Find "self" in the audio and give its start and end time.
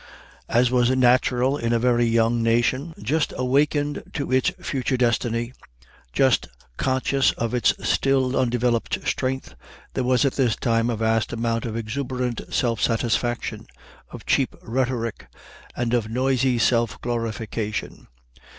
12.51-12.81, 16.57-16.99